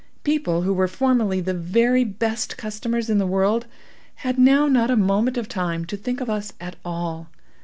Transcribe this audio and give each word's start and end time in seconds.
People 0.23 0.63
who 0.63 0.73
were 0.73 0.87
formerly, 0.87 1.41
the 1.41 1.53
very 1.53 2.03
best 2.03 2.57
customers 2.57 3.07
in 3.07 3.19
the 3.19 3.27
world, 3.27 3.67
had 4.15 4.39
now 4.39 4.67
not 4.67 4.89
a 4.89 4.95
moment 4.95 5.37
of 5.37 5.47
time 5.47 5.85
to 5.85 5.95
think 5.95 6.19
of 6.21 6.27
us 6.27 6.53
at 6.59 6.75
all. 6.83 7.29